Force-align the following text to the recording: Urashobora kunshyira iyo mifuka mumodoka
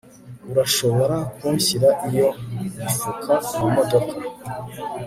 Urashobora 0.51 1.17
kunshyira 1.35 1.89
iyo 2.09 2.29
mifuka 2.77 3.33
mumodoka 3.57 4.13